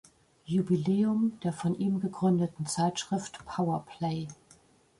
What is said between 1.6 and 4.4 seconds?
ihm gegründeten Zeitschrift Power Play.